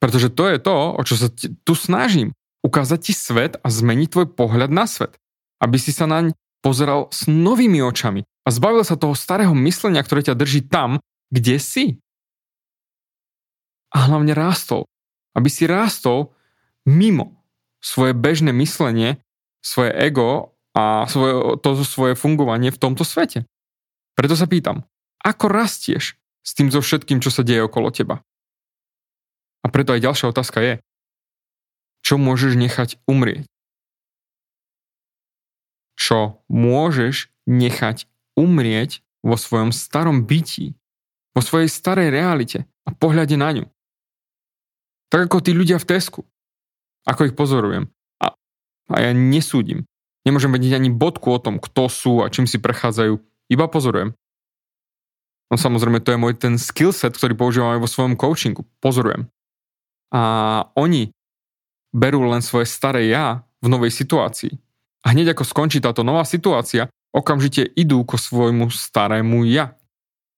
Pretože 0.00 0.32
to 0.32 0.48
je 0.48 0.58
to, 0.58 0.76
o 0.96 1.02
čo 1.04 1.14
sa 1.20 1.28
tu 1.62 1.72
snažím. 1.76 2.32
Ukázať 2.64 2.98
ti 3.08 3.12
svet 3.12 3.60
a 3.60 3.68
zmeniť 3.68 4.08
tvoj 4.08 4.26
pohľad 4.32 4.72
na 4.72 4.88
svet 4.88 5.20
aby 5.60 5.76
si 5.76 5.92
sa 5.92 6.08
naň 6.08 6.32
pozeral 6.64 7.08
s 7.12 7.28
novými 7.28 7.80
očami 7.84 8.24
a 8.44 8.48
zbavil 8.48 8.84
sa 8.84 8.96
toho 8.96 9.16
starého 9.16 9.52
myslenia, 9.56 10.04
ktoré 10.04 10.24
ťa 10.24 10.36
drží 10.36 10.64
tam, 10.68 11.00
kde 11.28 11.56
si. 11.60 11.84
A 13.92 14.08
hlavne 14.08 14.32
rástol. 14.32 14.88
Aby 15.36 15.48
si 15.52 15.64
rástol 15.68 16.32
mimo 16.88 17.40
svoje 17.80 18.12
bežné 18.12 18.52
myslenie, 18.56 19.20
svoje 19.64 19.92
ego 19.96 20.56
a 20.76 21.04
svoje, 21.08 21.58
to 21.60 21.80
svoje 21.84 22.14
fungovanie 22.16 22.72
v 22.72 22.80
tomto 22.80 23.04
svete. 23.04 23.44
Preto 24.14 24.36
sa 24.36 24.44
pýtam, 24.44 24.84
ako 25.20 25.48
rastieš 25.48 26.16
s 26.44 26.50
tým 26.56 26.72
so 26.72 26.80
všetkým, 26.80 27.20
čo 27.20 27.32
sa 27.32 27.44
deje 27.44 27.64
okolo 27.64 27.92
teba? 27.92 28.24
A 29.60 29.66
preto 29.68 29.92
aj 29.92 30.04
ďalšia 30.04 30.26
otázka 30.32 30.58
je, 30.60 30.74
čo 32.00 32.16
môžeš 32.16 32.56
nechať 32.56 32.96
umrieť? 33.04 33.49
Čo 36.00 36.40
môžeš 36.48 37.28
nechať 37.44 38.08
umrieť 38.32 39.04
vo 39.20 39.36
svojom 39.36 39.68
starom 39.68 40.24
bytí, 40.24 40.72
vo 41.36 41.44
svojej 41.44 41.68
starej 41.68 42.08
realite 42.08 42.64
a 42.88 42.96
pohľade 42.96 43.36
na 43.36 43.52
ňu. 43.52 43.64
Tak 45.12 45.28
ako 45.28 45.44
tí 45.44 45.52
ľudia 45.52 45.76
v 45.76 45.88
Tesku. 45.92 46.24
Ako 47.04 47.28
ich 47.28 47.36
pozorujem. 47.36 47.92
A, 48.16 48.32
a 48.88 48.96
ja 48.96 49.12
nesúdim. 49.12 49.84
Nemôžem 50.24 50.48
vedieť 50.48 50.80
ani 50.80 50.88
bodku 50.88 51.36
o 51.36 51.42
tom, 51.42 51.60
kto 51.60 51.92
sú 51.92 52.24
a 52.24 52.32
čím 52.32 52.48
si 52.48 52.56
prechádzajú. 52.56 53.20
Iba 53.52 53.66
pozorujem. 53.68 54.16
No 55.50 55.58
samozrejme, 55.58 55.98
to 56.00 56.14
je 56.14 56.22
môj 56.22 56.38
ten 56.38 56.54
skillset, 56.56 57.18
ktorý 57.18 57.34
používam 57.34 57.74
aj 57.74 57.82
vo 57.82 57.90
svojom 57.90 58.14
coachingu. 58.14 58.62
Pozorujem. 58.78 59.26
A 60.14 60.22
oni 60.78 61.10
berú 61.90 62.22
len 62.30 62.38
svoje 62.38 62.70
staré 62.70 63.10
ja 63.10 63.42
v 63.58 63.66
novej 63.66 63.90
situácii 63.90 64.54
a 65.00 65.06
hneď 65.12 65.32
ako 65.32 65.44
skončí 65.48 65.80
táto 65.80 66.04
nová 66.04 66.24
situácia, 66.28 66.92
okamžite 67.10 67.64
idú 67.64 68.04
ko 68.04 68.20
svojmu 68.20 68.68
starému 68.68 69.48
ja. 69.48 69.74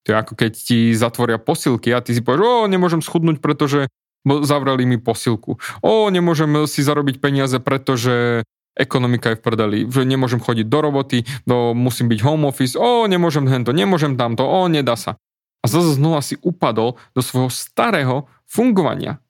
To 0.07 0.15
je 0.15 0.17
ako 0.19 0.33
keď 0.35 0.53
ti 0.55 0.79
zatvoria 0.99 1.39
posilky 1.39 1.95
a 1.95 2.03
ty 2.03 2.15
si 2.15 2.23
povieš, 2.23 2.43
o, 2.43 2.55
nemôžem 2.67 3.03
schudnúť, 3.03 3.39
pretože 3.39 3.87
zavreli 4.27 4.87
mi 4.87 4.99
posilku. 4.99 5.59
O, 5.83 6.11
nemôžem 6.11 6.67
si 6.67 6.83
zarobiť 6.83 7.23
peniaze, 7.23 7.59
pretože 7.63 8.43
ekonomika 8.75 9.35
je 9.35 9.39
v 9.39 9.45
prdeli, 9.45 9.79
že 9.87 10.03
nemôžem 10.09 10.41
chodiť 10.41 10.67
do 10.67 10.79
roboty, 10.81 11.19
do, 11.45 11.77
musím 11.77 12.09
byť 12.09 12.21
home 12.25 12.49
office, 12.49 12.75
o, 12.75 13.07
nemôžem 13.07 13.47
hento, 13.47 13.71
nemôžem 13.71 14.17
tamto, 14.17 14.43
o, 14.43 14.67
nedá 14.67 14.97
sa. 14.99 15.21
A 15.63 15.71
zase 15.71 15.95
znova 15.95 16.19
si 16.25 16.35
upadol 16.43 16.99
do 17.15 17.23
svojho 17.23 17.53
starého 17.53 18.27
fungovania. 18.51 19.23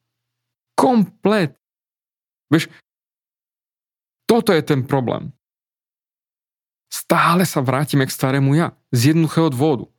Komplet. 0.72 1.52
Vieš, 2.48 2.72
toto 4.32 4.56
je 4.56 4.64
ten 4.64 4.80
problém. 4.88 5.28
Stále 6.88 7.44
sa 7.44 7.60
vrátime 7.60 8.08
k 8.08 8.16
starému 8.16 8.56
ja 8.56 8.72
z 8.88 9.12
jednoduchého 9.12 9.52
dôvodu. 9.52 9.92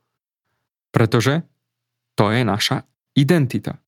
Pretože 0.90 1.46
to 2.18 2.34
je 2.34 2.42
naša 2.42 2.82
identita. 3.14 3.78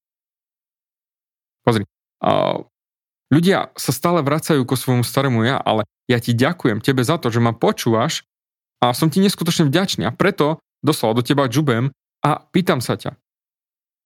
Pozri, 1.66 1.82
uh, 2.22 2.62
ľudia 3.34 3.74
sa 3.74 3.90
stále 3.90 4.22
vracajú 4.22 4.62
ko 4.62 4.78
svojmu 4.78 5.02
starému 5.02 5.42
ja, 5.42 5.58
ale 5.58 5.82
ja 6.06 6.22
ti 6.22 6.30
ďakujem 6.30 6.78
tebe 6.78 7.02
za 7.02 7.18
to, 7.18 7.26
že 7.34 7.42
ma 7.42 7.50
počúvaš 7.50 8.22
a 8.78 8.94
som 8.94 9.10
ti 9.10 9.18
neskutočne 9.18 9.66
vďačný 9.66 10.06
a 10.06 10.14
preto 10.14 10.62
doslova 10.78 11.18
do 11.18 11.26
teba 11.26 11.50
džubem 11.50 11.90
a 12.22 12.30
pýtam 12.54 12.78
sa 12.78 12.94
ťa, 12.94 13.18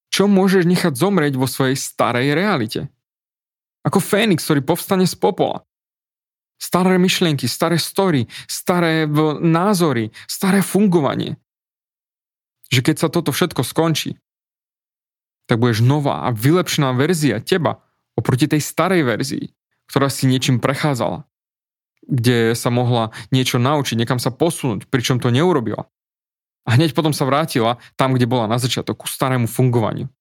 čo 0.09 0.25
môžeš 0.25 0.65
nechať 0.65 0.97
zomrieť 0.97 1.37
vo 1.37 1.45
svojej 1.45 1.77
starej 1.77 2.33
realite? 2.33 2.89
Ako 3.85 4.01
Fénix, 4.01 4.45
ktorý 4.45 4.65
povstane 4.65 5.05
z 5.05 5.13
popola. 5.17 5.65
Staré 6.61 7.01
myšlienky, 7.01 7.49
staré 7.49 7.81
story, 7.81 8.29
staré 8.45 9.09
názory, 9.41 10.13
staré 10.29 10.61
fungovanie. 10.61 11.41
Že 12.69 12.85
keď 12.85 12.95
sa 13.01 13.09
toto 13.09 13.33
všetko 13.33 13.65
skončí, 13.65 14.21
tak 15.49 15.57
budeš 15.57 15.81
nová 15.81 16.23
a 16.23 16.29
vylepšená 16.29 16.93
verzia 16.93 17.41
teba 17.41 17.81
oproti 18.13 18.45
tej 18.45 18.61
starej 18.61 19.01
verzii, 19.01 19.49
ktorá 19.89 20.07
si 20.13 20.29
niečím 20.29 20.61
prechádzala, 20.61 21.25
kde 22.05 22.53
sa 22.53 22.69
mohla 22.69 23.09
niečo 23.33 23.57
naučiť, 23.57 23.97
niekam 23.97 24.21
sa 24.21 24.29
posunúť, 24.29 24.85
pričom 24.87 25.17
to 25.17 25.33
neurobila. 25.33 25.89
A 26.69 26.77
hneď 26.77 26.93
potom 26.93 27.09
sa 27.09 27.25
vrátila 27.25 27.81
tam, 27.97 28.13
kde 28.13 28.29
bola 28.29 28.45
na 28.45 28.61
začiatok, 28.61 29.01
ku 29.01 29.07
starému 29.09 29.49
fungovaniu. 29.49 30.13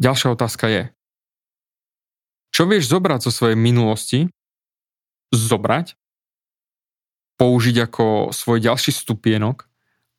Ďalšia 0.00 0.32
otázka 0.32 0.66
je, 0.72 0.82
čo 2.56 2.64
vieš 2.64 2.88
zobrať 2.88 3.28
zo 3.28 3.32
svojej 3.36 3.52
minulosti, 3.52 4.32
zobrať, 5.28 5.92
použiť 7.36 7.76
ako 7.84 8.32
svoj 8.32 8.64
ďalší 8.64 8.96
stupienok 8.96 9.68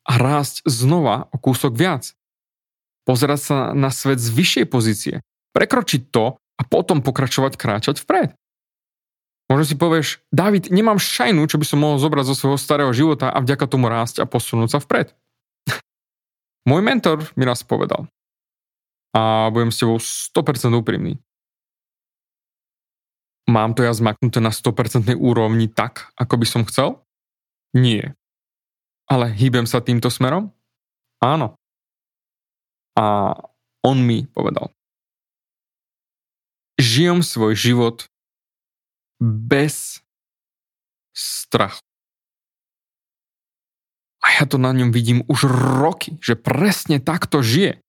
a 0.06 0.22
rásť 0.22 0.62
znova 0.70 1.26
o 1.34 1.36
kúsok 1.42 1.74
viac. 1.74 2.14
Pozerať 3.02 3.40
sa 3.42 3.56
na 3.74 3.90
svet 3.90 4.22
z 4.22 4.30
vyššej 4.30 4.66
pozície, 4.70 5.14
prekročiť 5.50 6.14
to 6.14 6.38
a 6.38 6.62
potom 6.62 7.02
pokračovať 7.02 7.58
kráčať 7.58 7.98
vpred. 8.06 8.30
Možno 9.50 9.64
si 9.66 9.74
povieš, 9.74 10.22
David, 10.30 10.70
nemám 10.70 11.02
šajnu, 11.02 11.42
čo 11.50 11.58
by 11.58 11.66
som 11.66 11.82
mohol 11.82 11.98
zobrať 11.98 12.30
zo 12.30 12.38
svojho 12.38 12.60
starého 12.60 12.94
života 12.94 13.34
a 13.34 13.42
vďaka 13.42 13.66
tomu 13.66 13.90
rásť 13.90 14.22
a 14.22 14.30
posunúť 14.30 14.76
sa 14.76 14.78
vpred. 14.78 15.10
Môj 16.70 16.86
mentor 16.86 17.26
mi 17.34 17.42
raz 17.42 17.66
povedal, 17.66 18.06
a 19.10 19.50
budem 19.50 19.74
s 19.74 19.82
tebou 19.82 19.98
100% 19.98 20.70
úprimný. 20.78 21.18
Mám 23.48 23.72
to 23.72 23.80
ja 23.80 23.96
zmaknuté 23.96 24.44
na 24.44 24.52
100% 24.52 25.08
úrovni 25.16 25.72
tak, 25.72 26.12
ako 26.20 26.36
by 26.36 26.46
som 26.46 26.62
chcel? 26.68 27.00
Nie. 27.72 28.12
Ale 29.08 29.32
hýbem 29.32 29.64
sa 29.64 29.80
týmto 29.80 30.12
smerom? 30.12 30.52
Áno. 31.24 31.56
A 32.92 33.32
on 33.80 34.04
mi 34.04 34.28
povedal. 34.28 34.68
Žijem 36.76 37.24
svoj 37.24 37.56
život 37.56 37.96
bez 39.16 40.04
strachu. 41.16 41.80
A 44.20 44.26
ja 44.36 44.44
to 44.44 44.60
na 44.60 44.76
ňom 44.76 44.92
vidím 44.92 45.24
už 45.24 45.48
roky, 45.80 46.20
že 46.20 46.36
presne 46.36 47.00
takto 47.00 47.40
žije. 47.40 47.80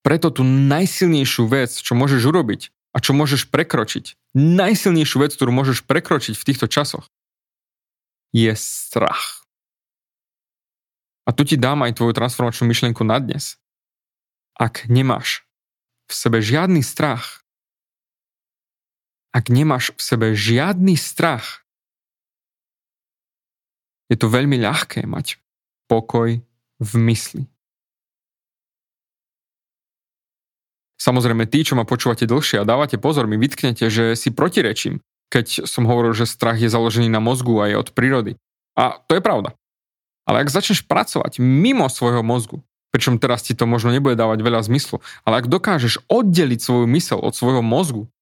Preto 0.00 0.32
tú 0.32 0.40
najsilnejšiu 0.40 1.44
vec, 1.52 1.70
čo 1.76 1.92
môžeš 1.92 2.22
urobiť 2.32 2.72
a 2.92 2.96
čo 3.00 3.16
môžeš 3.16 3.48
prekročiť, 3.48 4.36
najsilnejšiu 4.36 5.18
vec, 5.24 5.32
ktorú 5.32 5.52
môžeš 5.52 5.84
prekročiť 5.88 6.36
v 6.36 6.46
týchto 6.46 6.68
časoch, 6.68 7.08
je 8.32 8.52
strach. 8.56 9.44
A 11.24 11.30
tu 11.32 11.44
ti 11.44 11.60
dám 11.60 11.84
aj 11.84 11.96
tvoju 11.96 12.12
transformačnú 12.16 12.68
myšlienku 12.68 13.04
na 13.04 13.20
dnes. 13.20 13.60
Ak 14.56 14.88
nemáš 14.88 15.44
v 16.08 16.12
sebe 16.12 16.38
žiadny 16.44 16.84
strach, 16.84 17.44
ak 19.32 19.48
nemáš 19.48 19.96
v 19.96 20.00
sebe 20.00 20.26
žiadny 20.36 20.96
strach, 20.98 21.64
je 24.12 24.16
to 24.20 24.28
veľmi 24.28 24.60
ľahké 24.60 25.08
mať 25.08 25.40
pokoj 25.88 26.36
v 26.76 26.92
mysli. 27.08 27.51
Samozrejme, 31.02 31.50
tí, 31.50 31.66
čo 31.66 31.74
ma 31.74 31.82
počúvate 31.82 32.30
dlhšie 32.30 32.62
a 32.62 32.68
dávate 32.68 32.94
pozor, 32.94 33.26
mi 33.26 33.34
vytknete, 33.34 33.90
že 33.90 34.14
si 34.14 34.30
protirečím 34.30 35.02
keď 35.32 35.64
som 35.64 35.88
hovoril, 35.88 36.12
že 36.12 36.28
strach 36.28 36.60
je 36.60 36.68
založený 36.68 37.08
na 37.08 37.16
mozgu 37.16 37.56
a 37.64 37.72
je 37.72 37.80
od 37.80 37.88
prírody. 37.96 38.36
A 38.76 39.00
to 39.08 39.16
je 39.16 39.24
pravda. 39.24 39.56
Ale 40.28 40.44
ak 40.44 40.52
začneš 40.52 40.84
pracovať 40.84 41.40
mimo 41.40 41.88
svojho 41.88 42.20
mozgu, 42.20 42.60
pričom 42.92 43.16
teraz 43.16 43.40
ti 43.40 43.56
to 43.56 43.64
možno 43.64 43.88
nebude 43.88 44.12
dávať 44.12 44.44
veľa 44.44 44.60
zmyslu, 44.68 45.00
ale 45.24 45.40
ak 45.40 45.48
dokážeš 45.48 46.04
oddeliť 46.12 46.60
svoju 46.60 46.86
mysel 46.92 47.18
od 47.24 47.32
svojho 47.32 47.64
mozgu, 47.64 48.12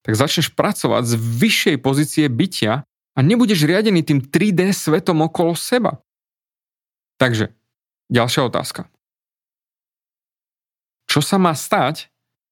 tak 0.00 0.16
začneš 0.16 0.56
pracovať 0.56 1.04
z 1.04 1.14
vyššej 1.20 1.76
pozície 1.84 2.24
bytia 2.32 2.88
a 2.88 3.18
nebudeš 3.20 3.68
riadený 3.68 4.00
tým 4.00 4.24
3D 4.24 4.72
svetom 4.72 5.20
okolo 5.20 5.52
seba. 5.52 6.00
Takže, 7.20 7.52
ďalšia 8.08 8.48
otázka. 8.48 8.88
Čo 11.06 11.20
sa 11.20 11.36
má 11.36 11.54
stať, 11.54 12.10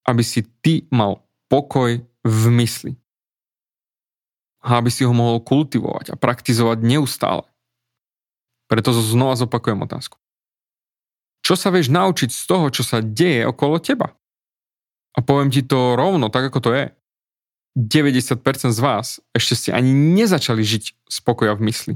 aby 0.09 0.23
si 0.25 0.43
ty 0.65 0.87
mal 0.91 1.23
pokoj 1.47 2.01
v 2.23 2.45
mysli? 2.59 2.97
a 4.62 4.79
aby 4.79 4.91
si 4.95 5.03
ho 5.03 5.11
mohol 5.11 5.43
kultivovať 5.43 6.15
a 6.15 6.19
praktizovať 6.19 6.87
neustále. 6.87 7.45
Preto 8.71 8.95
znova 8.95 9.35
zopakujem 9.35 9.83
otázku. 9.85 10.17
Čo 11.43 11.59
sa 11.59 11.75
vieš 11.75 11.91
naučiť 11.91 12.31
z 12.31 12.43
toho, 12.47 12.71
čo 12.71 12.87
sa 12.87 13.03
deje 13.03 13.43
okolo 13.51 13.83
teba? 13.83 14.15
A 15.12 15.21
poviem 15.21 15.51
ti 15.51 15.67
to 15.67 15.99
rovno, 15.99 16.31
tak 16.31 16.49
ako 16.49 16.59
to 16.62 16.71
je. 16.73 16.85
90% 17.75 18.38
z 18.71 18.81
vás 18.81 19.19
ešte 19.35 19.55
ste 19.59 19.71
ani 19.75 19.91
nezačali 19.91 20.62
žiť 20.62 21.11
spokoja 21.11 21.59
v 21.59 21.69
mysli. 21.69 21.95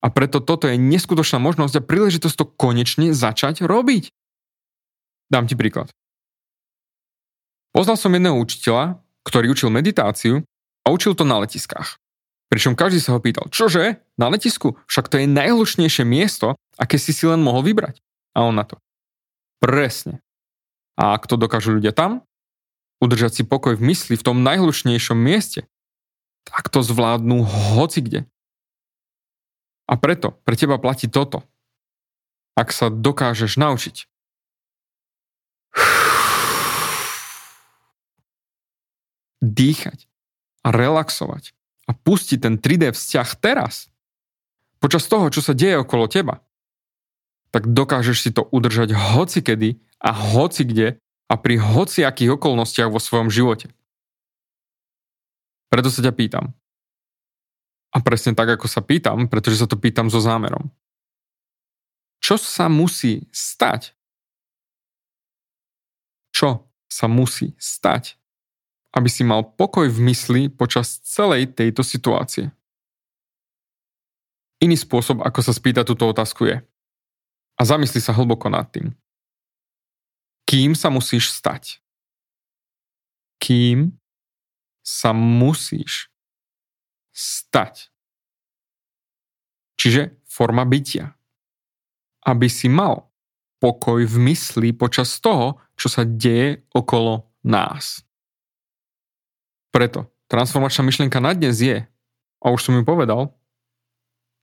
A 0.00 0.08
preto 0.08 0.40
toto 0.40 0.70
je 0.70 0.78
neskutočná 0.80 1.42
možnosť 1.42 1.74
a 1.78 1.84
príležitosť 1.84 2.36
to 2.38 2.46
konečne 2.46 3.12
začať 3.12 3.66
robiť. 3.66 4.14
Dám 5.28 5.44
ti 5.50 5.58
príklad. 5.58 5.92
Poznal 7.78 7.94
som 7.94 8.10
jedného 8.10 8.34
učiteľa, 8.34 8.98
ktorý 9.22 9.54
učil 9.54 9.70
meditáciu 9.70 10.42
a 10.82 10.90
učil 10.90 11.14
to 11.14 11.22
na 11.22 11.38
letiskách. 11.38 12.02
Pričom 12.50 12.74
každý 12.74 12.98
sa 12.98 13.14
ho 13.14 13.22
pýtal, 13.22 13.46
čože? 13.54 14.02
Na 14.18 14.26
letisku? 14.26 14.74
Však 14.90 15.06
to 15.06 15.22
je 15.22 15.30
najhlušnejšie 15.30 16.02
miesto, 16.02 16.58
aké 16.74 16.98
si 16.98 17.14
si 17.14 17.22
len 17.22 17.38
mohol 17.38 17.62
vybrať. 17.62 18.02
A 18.34 18.42
on 18.50 18.58
na 18.58 18.66
to. 18.66 18.82
Presne. 19.62 20.18
A 20.98 21.14
ak 21.14 21.30
to 21.30 21.38
dokážu 21.38 21.78
ľudia 21.78 21.94
tam, 21.94 22.26
udržať 22.98 23.38
si 23.38 23.42
pokoj 23.46 23.78
v 23.78 23.94
mysli 23.94 24.18
v 24.18 24.26
tom 24.26 24.42
najhlušnejšom 24.42 25.14
mieste, 25.14 25.62
tak 26.50 26.74
to 26.74 26.82
zvládnu 26.82 27.46
hoci 27.78 28.02
kde. 28.02 28.20
A 29.86 29.94
preto 29.94 30.34
pre 30.42 30.58
teba 30.58 30.82
platí 30.82 31.06
toto. 31.06 31.46
Ak 32.58 32.74
sa 32.74 32.90
dokážeš 32.90 33.54
naučiť 33.54 34.10
dýchať 39.40 40.06
a 40.66 40.74
relaxovať 40.74 41.54
a 41.88 41.96
pustiť 41.96 42.38
ten 42.44 42.54
3D 42.60 42.92
vzťah 42.92 43.28
teraz, 43.40 43.88
počas 44.82 45.08
toho, 45.08 45.32
čo 45.32 45.40
sa 45.40 45.56
deje 45.56 45.80
okolo 45.80 46.10
teba, 46.10 46.44
tak 47.48 47.64
dokážeš 47.72 48.28
si 48.28 48.30
to 48.34 48.44
udržať 48.44 48.92
hoci 48.92 49.40
kedy 49.40 49.80
a 50.04 50.12
hoci 50.12 50.68
kde 50.68 50.88
a 51.28 51.34
pri 51.36 51.60
hociakých 51.60 52.36
okolnostiach 52.36 52.92
vo 52.92 53.00
svojom 53.00 53.32
živote. 53.32 53.72
Preto 55.68 55.88
sa 55.92 56.00
ťa 56.00 56.12
pýtam. 56.12 56.52
A 57.88 58.04
presne 58.04 58.36
tak, 58.36 58.52
ako 58.52 58.68
sa 58.68 58.84
pýtam, 58.84 59.28
pretože 59.32 59.60
sa 59.60 59.68
to 59.68 59.80
pýtam 59.80 60.12
so 60.12 60.20
zámerom. 60.20 60.68
Čo 62.20 62.36
sa 62.36 62.68
musí 62.68 63.24
stať? 63.32 63.96
Čo 66.36 66.68
sa 66.88 67.06
musí 67.08 67.56
stať, 67.56 68.17
aby 68.92 69.08
si 69.08 69.22
mal 69.24 69.44
pokoj 69.44 69.88
v 69.88 69.98
mysli 70.08 70.40
počas 70.48 71.00
celej 71.04 71.52
tejto 71.52 71.84
situácie. 71.84 72.48
Iný 74.58 74.74
spôsob, 74.80 75.22
ako 75.22 75.40
sa 75.44 75.54
spýtať 75.54 75.84
túto 75.86 76.08
otázku 76.10 76.50
je 76.50 76.56
a 77.58 77.62
zamysli 77.62 78.02
sa 78.02 78.14
hlboko 78.14 78.50
nad 78.50 78.66
tým. 78.70 78.90
Kým 80.48 80.72
sa 80.72 80.88
musíš 80.88 81.30
stať? 81.30 81.78
Kým 83.38 83.94
sa 84.80 85.12
musíš 85.12 86.08
stať? 87.12 87.92
Čiže 89.78 90.18
forma 90.26 90.64
bytia. 90.66 91.14
Aby 92.26 92.50
si 92.50 92.66
mal 92.66 93.06
pokoj 93.62 94.02
v 94.02 94.16
mysli 94.32 94.74
počas 94.74 95.22
toho, 95.22 95.62
čo 95.78 95.86
sa 95.86 96.02
deje 96.02 96.66
okolo 96.74 97.30
nás. 97.46 98.02
Preto 99.68 100.08
transformačná 100.28 100.84
myšlienka 100.84 101.18
na 101.20 101.32
dnes 101.32 101.60
je, 101.60 101.84
a 102.38 102.46
už 102.52 102.60
som 102.60 102.76
ju 102.76 102.84
povedal, 102.84 103.32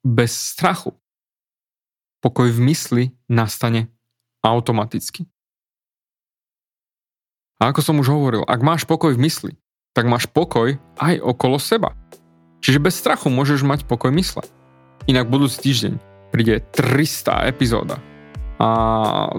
bez 0.05 0.33
strachu. 0.33 0.93
pokoj 2.21 2.49
v 2.49 2.59
mysli 2.73 3.03
nastane 3.29 3.89
automaticky. 4.41 5.29
A 7.61 7.69
ako 7.69 7.81
som 7.85 8.01
už 8.01 8.09
hovoril, 8.09 8.41
ak 8.45 8.65
máš 8.65 8.83
pokoj 8.89 9.13
v 9.13 9.21
mysli, 9.29 9.53
tak 9.93 10.09
máš 10.09 10.25
pokoj 10.27 10.75
aj 10.99 11.15
okolo 11.21 11.61
seba. 11.61 11.93
Čiže 12.65 12.81
bez 12.81 12.97
strachu 12.97 13.29
môžeš 13.29 13.61
mať 13.61 13.85
pokoj 13.85 14.09
mysle. 14.09 14.41
Inak 15.05 15.29
budúci 15.29 15.61
týždeň 15.61 15.93
príde 16.33 16.65
300 16.73 17.45
epizóda. 17.45 18.01
A 18.57 18.67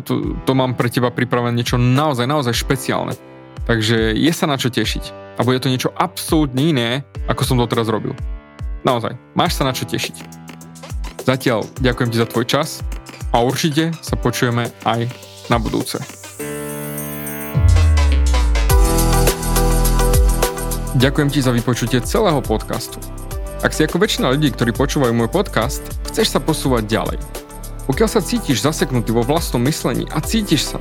to, 0.06 0.38
to 0.46 0.52
mám 0.54 0.78
pre 0.78 0.86
teba 0.86 1.10
pripravené 1.10 1.58
niečo 1.58 1.76
naozaj, 1.76 2.24
naozaj 2.24 2.54
špeciálne. 2.54 3.18
Takže 3.64 4.12
je 4.12 4.32
sa 4.36 4.44
na 4.44 4.60
čo 4.60 4.68
tešiť. 4.68 5.36
A 5.36 5.44
bude 5.44 5.56
to 5.56 5.72
niečo 5.72 5.88
absolútne 5.96 6.60
iné, 6.60 6.90
ako 7.24 7.42
som 7.48 7.56
to 7.56 7.64
teraz 7.64 7.88
robil. 7.88 8.12
Naozaj, 8.84 9.16
máš 9.32 9.56
sa 9.56 9.64
na 9.64 9.72
čo 9.72 9.88
tešiť. 9.88 10.44
Zatiaľ 11.26 11.66
ďakujem 11.80 12.12
ti 12.12 12.18
za 12.20 12.28
tvoj 12.28 12.46
čas 12.46 12.84
a 13.34 13.42
určite 13.42 13.90
sa 13.98 14.14
počujeme 14.14 14.70
aj 14.86 15.10
na 15.50 15.56
budúce. 15.58 15.98
Ďakujem 20.96 21.28
ti 21.28 21.44
za 21.44 21.52
vypočutie 21.52 22.00
celého 22.00 22.40
podcastu. 22.40 22.96
Ak 23.60 23.76
si 23.76 23.84
ako 23.84 24.00
väčšina 24.00 24.32
ľudí, 24.32 24.48
ktorí 24.54 24.72
počúvajú 24.72 25.12
môj 25.12 25.28
podcast, 25.28 25.84
chceš 26.08 26.32
sa 26.32 26.40
posúvať 26.40 26.88
ďalej. 26.88 27.18
Pokiaľ 27.84 28.08
sa 28.08 28.24
cítiš 28.24 28.64
zaseknutý 28.64 29.12
vo 29.12 29.20
vlastnom 29.20 29.60
myslení 29.66 30.08
a 30.08 30.24
cítiš 30.24 30.72
sa, 30.72 30.80